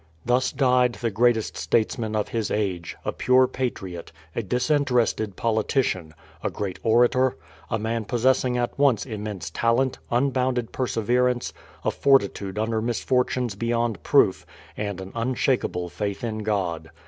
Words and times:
Thus 0.25 0.51
died 0.51 0.93
the 0.95 1.11
greatest 1.11 1.55
statesman 1.55 2.15
of 2.15 2.29
his 2.29 2.49
age; 2.49 2.97
a 3.05 3.11
pure 3.11 3.45
patriot, 3.47 4.11
a 4.35 4.41
disinterested 4.41 5.35
politician, 5.35 6.15
a 6.41 6.49
great 6.49 6.79
orator, 6.81 7.37
a 7.69 7.77
man 7.77 8.05
possessing 8.05 8.57
at 8.57 8.79
once 8.79 9.05
immense 9.05 9.51
talent, 9.51 9.99
unbounded 10.09 10.71
perseverance, 10.71 11.53
a 11.85 11.91
fortitude 11.91 12.57
under 12.57 12.81
misfortunes 12.81 13.53
beyond 13.53 14.01
proof, 14.01 14.43
and 14.75 14.99
an 15.01 15.11
unshakeable 15.13 15.87
faith 15.87 16.23
in 16.23 16.39
God. 16.39 16.89